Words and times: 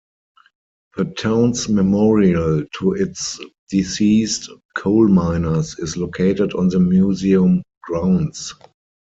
The 0.97 1.05
town's 1.05 1.69
memorial 1.69 2.65
to 2.79 2.93
its 2.93 3.39
deceased 3.69 4.49
coal 4.75 5.07
miners 5.07 5.77
is 5.77 5.95
located 5.95 6.53
on 6.53 6.69
the 6.69 6.79
museum 6.79 7.61
grounds. 7.83 8.55